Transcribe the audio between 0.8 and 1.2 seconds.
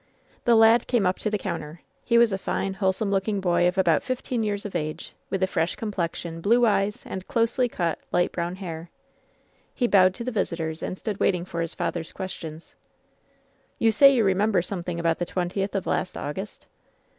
came up